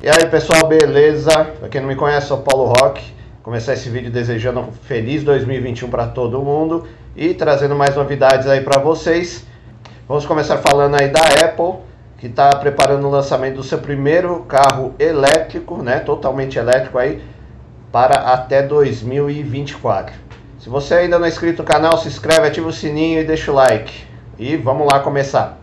[0.00, 1.32] E aí pessoal, beleza?
[1.58, 3.12] Pra quem não me conhece, sou Paulo Roque.
[3.42, 6.86] Começar esse vídeo desejando um feliz 2021 para todo mundo
[7.16, 9.44] e trazendo mais novidades aí para vocês.
[10.06, 11.80] Vamos começar falando aí da Apple,
[12.16, 17.20] que está preparando o lançamento do seu primeiro carro elétrico, né, totalmente elétrico aí,
[17.90, 20.14] para até 2024.
[20.60, 23.50] Se você ainda não é inscrito no canal, se inscreve, ativa o sininho e deixa
[23.50, 24.04] o like.
[24.38, 25.58] E vamos lá começar.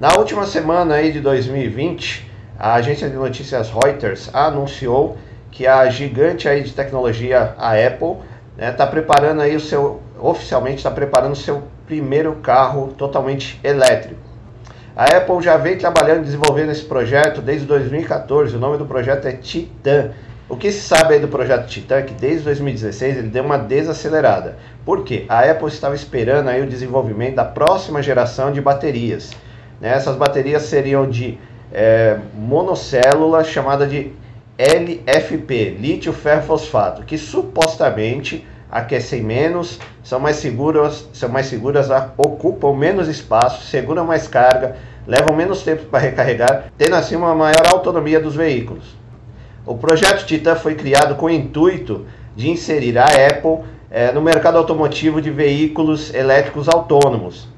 [0.00, 2.26] Na última semana aí de 2020,
[2.58, 5.18] a agência de notícias Reuters anunciou
[5.50, 8.16] que a gigante aí de tecnologia, a Apple,
[8.56, 13.60] está né, tá preparando aí o seu, oficialmente está preparando o seu primeiro carro totalmente
[13.62, 14.18] elétrico.
[14.96, 18.56] A Apple já vem trabalhando e desenvolvendo esse projeto desde 2014.
[18.56, 20.12] O nome do projeto é Titan.
[20.48, 23.58] O que se sabe aí do projeto Titan é que desde 2016 ele deu uma
[23.58, 24.56] desacelerada.
[24.82, 25.26] Por quê?
[25.28, 29.30] A Apple estava esperando aí o desenvolvimento da próxima geração de baterias.
[29.80, 29.90] Né?
[29.90, 31.38] Essas baterias seriam de
[31.72, 34.12] é, monocélula chamada de
[34.58, 42.74] LFP, lítio ferro fosfato, que supostamente aquecem menos, são mais seguras, são mais seguras, ocupam
[42.74, 48.20] menos espaço, seguram mais carga, levam menos tempo para recarregar, tendo assim uma maior autonomia
[48.20, 48.84] dos veículos.
[49.66, 54.56] O projeto Titan foi criado com o intuito de inserir a Apple é, no mercado
[54.58, 57.48] automotivo de veículos elétricos autônomos,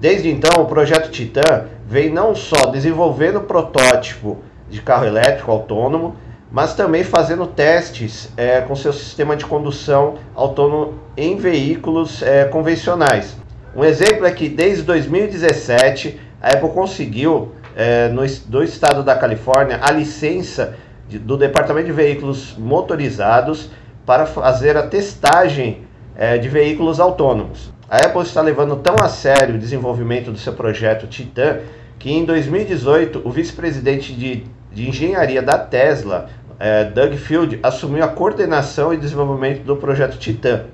[0.00, 4.38] Desde então, o projeto Titan vem não só desenvolvendo protótipo
[4.70, 6.14] de carro elétrico autônomo,
[6.52, 13.36] mas também fazendo testes é, com seu sistema de condução autônomo em veículos é, convencionais.
[13.74, 19.80] Um exemplo é que desde 2017 a Apple conseguiu é, no do estado da Califórnia
[19.82, 20.76] a licença
[21.08, 23.68] de, do Departamento de Veículos Motorizados
[24.06, 25.82] para fazer a testagem
[26.16, 27.76] é, de veículos autônomos.
[27.90, 31.60] A Apple está levando tão a sério o desenvolvimento do seu projeto Titan
[31.98, 38.08] que em 2018 o vice-presidente de, de engenharia da Tesla, é, Doug Field, assumiu a
[38.08, 40.66] coordenação e desenvolvimento do projeto Titan.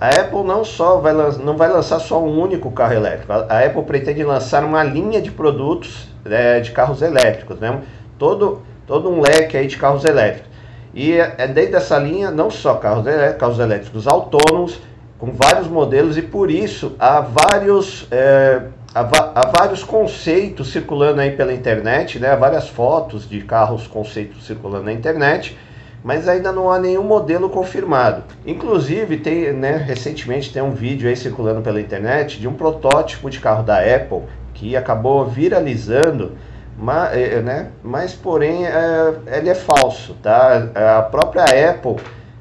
[0.00, 3.82] A Apple não só vai, não vai lançar só um único carro elétrico, a, Apple
[3.82, 7.80] pretende lançar uma linha de produtos é, de carros elétricos, né?
[8.16, 10.48] todo, todo um leque aí de carros elétricos.
[10.94, 13.04] E é, é dentro dessa linha não só carros
[13.38, 14.80] carros elétricos autônomos,
[15.20, 18.62] com vários modelos e por isso há vários, é,
[18.94, 22.30] há, há, vários conceitos circulando aí pela internet, né?
[22.30, 25.58] há várias fotos de carros conceitos circulando na internet,
[26.02, 28.24] mas ainda não há nenhum modelo confirmado.
[28.46, 33.38] Inclusive, tem, né, recentemente tem um vídeo aí circulando pela internet de um protótipo de
[33.38, 34.22] carro da Apple
[34.54, 36.32] que acabou viralizando,
[36.78, 40.16] mas, é, né, mas porém é, ele é falso.
[40.22, 40.70] Tá?
[40.98, 41.96] A própria Apple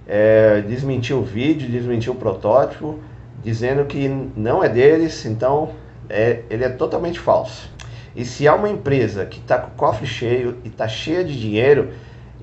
[0.09, 2.97] é, desmentiu o vídeo, desmentiu o protótipo,
[3.43, 5.69] dizendo que não é deles, então
[6.09, 7.71] é, ele é totalmente falso.
[8.15, 11.39] E se há uma empresa que está com o cofre cheio e está cheia de
[11.39, 11.91] dinheiro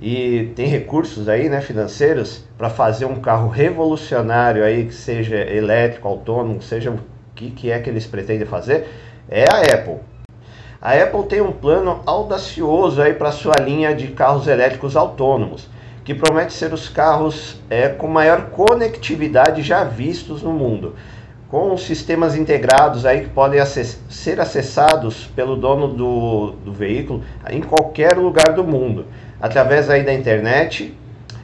[0.01, 6.07] e tem recursos aí, né, financeiros, para fazer um carro revolucionário aí que seja elétrico,
[6.07, 7.01] autônomo, seja o
[7.35, 8.87] que, que é que eles pretendem fazer,
[9.29, 9.99] é a Apple.
[10.81, 15.69] A Apple tem um plano audacioso aí para sua linha de carros elétricos autônomos
[16.07, 20.95] que promete ser os carros é, com maior conectividade já vistos no mundo,
[21.49, 27.61] com sistemas integrados aí que podem acess ser acessados pelo dono do, do veículo em
[27.61, 29.07] qualquer lugar do mundo,
[29.41, 30.97] através aí da internet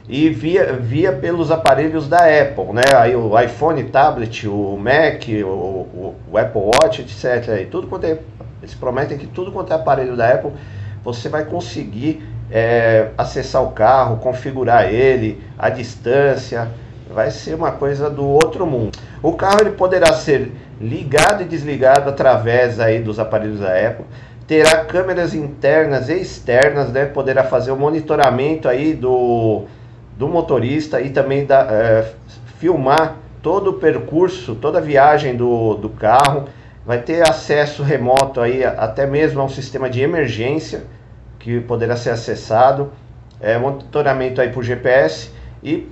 [0.07, 2.83] e via, via pelos aparelhos da Apple, né?
[2.95, 7.61] Aí o iPhone, tablet, o Mac, o, o, o Apple Watch, etc.
[7.61, 8.17] E tudo quanto é,
[8.61, 10.51] eles prometem que tudo quanto é aparelho da Apple
[11.03, 12.23] você vai conseguir
[12.53, 16.69] é, acessar o carro, configurar ele, a distância,
[17.11, 18.95] vai ser uma coisa do outro mundo.
[19.23, 24.05] O carro ele poderá ser ligado e desligado através aí dos aparelhos da Apple,
[24.45, 27.05] terá câmeras internas e externas, né?
[27.05, 29.63] Poderá fazer o monitoramento aí do,
[30.15, 32.05] do motorista e também da, é,
[32.59, 36.45] filmar todo o percurso, toda a viagem do, do carro.
[36.85, 40.83] Vai ter acesso remoto aí até mesmo a um sistema de emergência
[41.43, 42.93] que poderá ser acessado,
[43.41, 45.29] é, monitoramento aí por GPS
[45.61, 45.89] e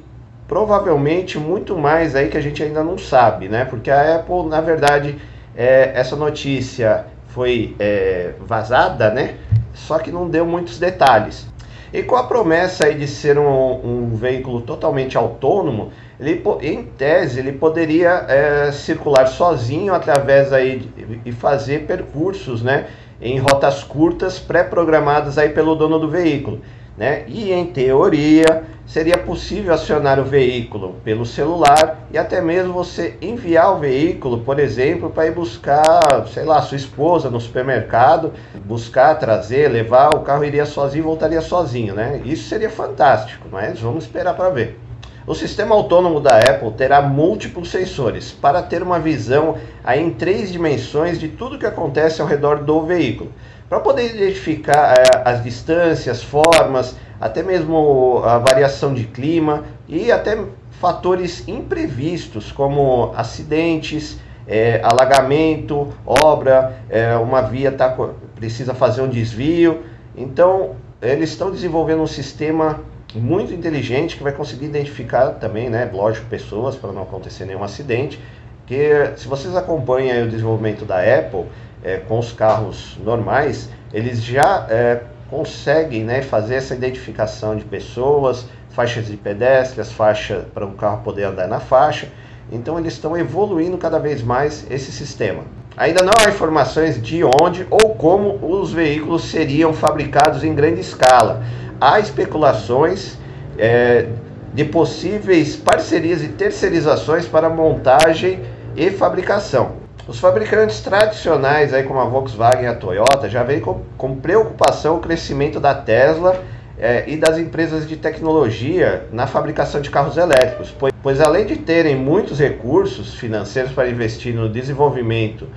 [0.48, 3.66] provavelmente muito mais aí que a gente ainda não sabe, né?
[3.66, 5.18] Porque a Apple, na verdade,
[5.54, 9.36] é, essa notícia foi é, vazada, né?
[9.74, 11.46] Só que não deu muitos detalhes.
[11.92, 17.40] E com a promessa aí de ser um, um veículo totalmente autônomo, ele, em tese,
[17.40, 20.88] ele poderia é, circular sozinho através aí
[21.26, 22.88] e fazer percursos, né?
[23.22, 26.60] em rotas curtas pré-programadas aí pelo dono do veículo,
[26.98, 27.24] né?
[27.28, 33.74] E em teoria seria possível acionar o veículo pelo celular e até mesmo você enviar
[33.76, 38.34] o veículo, por exemplo, para ir buscar, sei lá, sua esposa no supermercado,
[38.66, 42.22] buscar, trazer, levar, o carro iria sozinho voltaria sozinho, né?
[42.26, 44.91] Isso seria fantástico, mas vamos esperar para ver.
[45.28, 50.52] O sistema autônomo da Apple terá múltiplos sensores para ter uma visão aí em três
[50.52, 53.32] dimensões de tudo que acontece ao redor do veículo,
[53.70, 60.44] para poder identificar é, as distâncias, formas, até mesmo a variação de clima e até
[60.72, 67.96] fatores imprevistos como acidentes, é, alagamento, obra, é, uma via tá,
[68.36, 69.84] precisa fazer um desvio.
[70.18, 72.80] Então, eles estão desenvolvendo um sistema
[73.16, 78.20] muito inteligente que vai conseguir identificar também, né, lógico, pessoas para não acontecer nenhum acidente.
[78.66, 81.46] Que se vocês acompanham o desenvolvimento da Apple
[81.84, 88.46] é, com os carros normais, eles já é, conseguem né, fazer essa identificação de pessoas,
[88.70, 92.08] faixas de pedestres, faixa para o carro poder andar na faixa.
[92.52, 95.44] Então eles estão evoluindo cada vez mais esse sistema.
[95.78, 101.44] Ainda não há informações de onde ou como os veículos seriam fabricados em grande escala.
[101.80, 103.18] Há especulações
[103.58, 104.08] é,
[104.54, 108.42] de possíveis parcerias e terceirizações para montagem
[108.76, 109.80] e fabricação.
[110.08, 114.98] Os fabricantes tradicionais, aí como a Volkswagen e a Toyota, já veem com, com preocupação
[114.98, 116.42] o crescimento da Tesla
[116.82, 121.58] é, e das empresas de tecnologia na fabricação de carros elétricos, pois, pois além de
[121.58, 125.48] terem muitos recursos financeiros para investir no desenvolvimento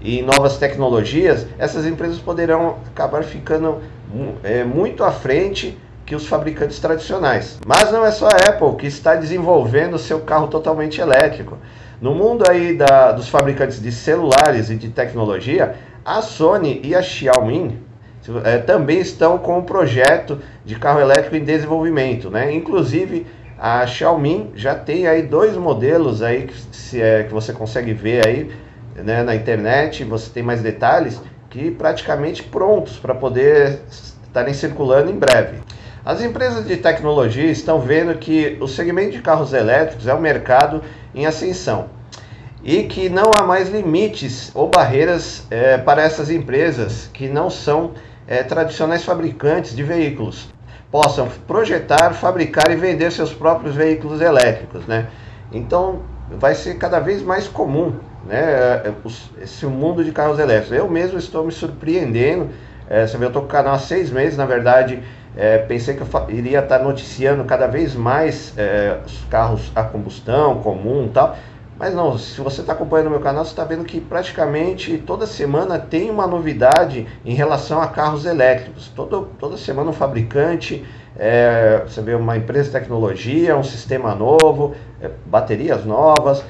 [0.00, 3.82] e novas tecnologias, essas empresas poderão acabar ficando
[4.44, 5.76] é, muito à frente
[6.06, 7.58] que os fabricantes tradicionais.
[7.66, 11.58] Mas não é só a Apple que está desenvolvendo seu carro totalmente elétrico.
[12.00, 15.74] No mundo aí da, dos fabricantes de celulares e de tecnologia,
[16.04, 17.89] a Sony e a Xiaomi
[18.44, 22.52] é, também estão com um projeto de carro elétrico em desenvolvimento, né?
[22.52, 23.26] Inclusive
[23.58, 28.26] a Xiaomi já tem aí dois modelos aí que, se é, que você consegue ver
[28.26, 28.50] aí
[28.96, 35.18] né, na internet, você tem mais detalhes que praticamente prontos para poder estarem circulando em
[35.18, 35.58] breve.
[36.04, 40.82] As empresas de tecnologia estão vendo que o segmento de carros elétricos é um mercado
[41.14, 41.99] em ascensão
[42.62, 47.92] e que não há mais limites ou barreiras é, para essas empresas que não são
[48.26, 50.48] é, tradicionais fabricantes de veículos
[50.90, 55.06] possam projetar, fabricar e vender seus próprios veículos elétricos, né?
[55.52, 56.00] Então
[56.38, 57.94] vai ser cada vez mais comum,
[58.26, 58.40] né?
[58.84, 58.92] É,
[59.42, 60.76] esse mundo de carros elétricos.
[60.76, 62.50] Eu mesmo estou me surpreendendo.
[62.88, 65.02] É, você vê, eu estou com o canal há seis meses, na verdade.
[65.36, 70.60] É, pensei que eu iria estar noticiando cada vez mais é, os carros a combustão
[70.60, 71.36] comum tal.
[71.80, 75.26] Mas não, se você está acompanhando o meu canal, você está vendo que praticamente toda
[75.26, 78.92] semana tem uma novidade em relação a carros elétricos.
[78.94, 80.84] Todo, toda semana um fabricante,
[81.18, 86.44] é, você vê uma empresa de tecnologia, um sistema novo, é, baterias novas.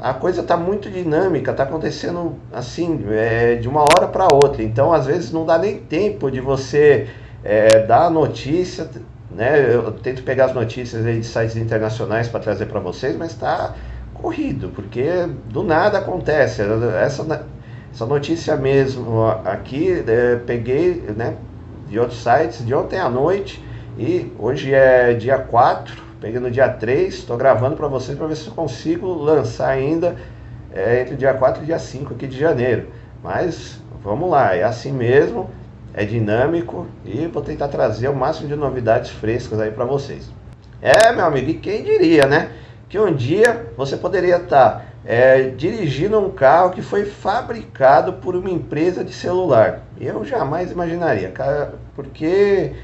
[0.00, 4.64] A coisa está muito dinâmica, está acontecendo assim, é, de uma hora para outra.
[4.64, 7.06] Então, às vezes, não dá nem tempo de você
[7.44, 8.90] é, dar a notícia.
[9.30, 9.76] Né?
[9.76, 13.76] Eu tento pegar as notícias de sites internacionais para trazer para vocês, mas está
[14.22, 16.62] corrido, porque do nada acontece.
[17.02, 17.46] Essa,
[17.92, 21.34] essa notícia mesmo aqui, é, peguei né,
[21.88, 23.62] de outros sites de ontem à noite
[23.98, 28.36] e hoje é dia 4, peguei no dia 3, estou gravando para vocês para ver
[28.36, 30.16] se eu consigo lançar ainda
[30.72, 32.86] é, entre dia 4 e dia 5 aqui de janeiro.
[33.22, 35.50] Mas vamos lá, é assim mesmo,
[35.92, 40.30] é dinâmico e vou tentar trazer o máximo de novidades frescas aí para vocês.
[40.80, 42.50] É, meu amigo, e quem diria, né?
[42.92, 48.50] Que um dia você poderia estar é, dirigindo um carro que foi fabricado por uma
[48.50, 49.80] empresa de celular.
[49.98, 52.74] Eu jamais imaginaria, cara, porque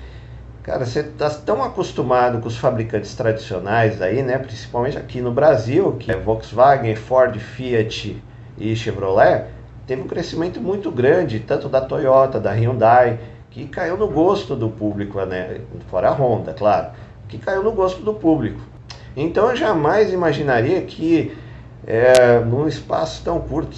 [0.62, 5.92] cara, você está tão acostumado com os fabricantes tradicionais aí, né, principalmente aqui no Brasil,
[6.00, 8.16] que é Volkswagen, Ford, Fiat
[8.56, 9.44] e Chevrolet,
[9.86, 14.70] teve um crescimento muito grande, tanto da Toyota, da Hyundai, que caiu no gosto do
[14.70, 15.60] público, né,
[15.90, 16.92] fora a Honda, claro,
[17.28, 18.77] que caiu no gosto do público.
[19.20, 21.36] Então eu jamais imaginaria que
[21.84, 23.76] é, num espaço tão curto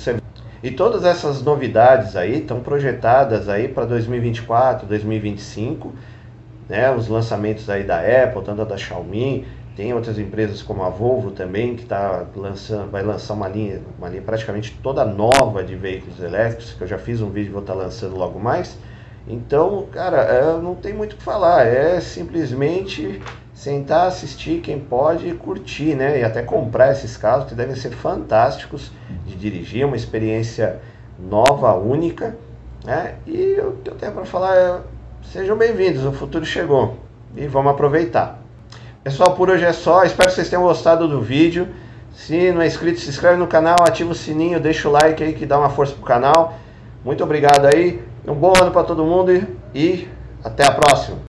[0.63, 5.95] e todas essas novidades aí estão projetadas aí para 2024, 2025,
[6.69, 6.95] né?
[6.95, 11.75] Os lançamentos aí da Apple, tanto da Xiaomi, tem outras empresas como a Volvo também
[11.75, 16.75] que tá lançando, vai lançar uma linha, uma linha praticamente toda nova de veículos elétricos,
[16.75, 18.77] que eu já fiz um vídeo e vou estar tá lançando logo mais.
[19.27, 23.23] Então, cara, é, não tem muito o que falar, é simplesmente
[23.61, 26.21] sentar, assistir quem pode curtir, né?
[26.21, 28.91] E até comprar esses carros que devem ser fantásticos
[29.27, 30.81] de dirigir, uma experiência
[31.19, 32.39] nova, única,
[32.83, 33.17] né?
[33.27, 34.79] E o que eu tenho para falar é:
[35.31, 36.97] sejam bem-vindos, o futuro chegou.
[37.37, 38.39] e vamos aproveitar.
[39.05, 40.05] Pessoal, por hoje é só.
[40.05, 41.69] Espero que vocês tenham gostado do vídeo.
[42.15, 45.35] Se não é inscrito, se inscreve no canal, ativa o sininho, deixa o like aí
[45.35, 46.55] que dá uma força pro canal.
[47.05, 48.03] Muito obrigado aí.
[48.27, 50.09] Um bom ano para todo mundo e
[50.43, 51.30] até a próxima.